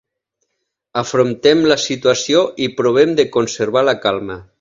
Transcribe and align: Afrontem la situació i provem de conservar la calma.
Afrontem 1.01 1.61
la 1.73 1.77
situació 1.83 2.41
i 2.69 2.71
provem 2.81 3.13
de 3.21 3.27
conservar 3.37 3.85
la 3.91 3.95
calma. 4.07 4.39